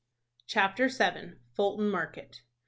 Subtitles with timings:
[0.47, 1.33] CHAPTER VII.
[1.53, 2.41] FULTON MARKET.